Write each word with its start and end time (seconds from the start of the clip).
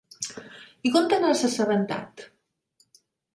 I 0.89 0.91
com 0.95 1.09
te 1.11 1.19
n'has 1.25 1.43
assabentat? 1.49 2.25